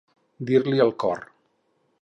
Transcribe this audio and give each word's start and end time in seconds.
Dir-li 0.47 0.81
el 0.87 0.95
cor. 1.05 1.23